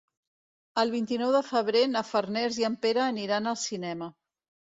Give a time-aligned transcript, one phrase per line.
[0.83, 4.09] El vint-i-nou de febrer na Farners i en Pere aniran al cinema.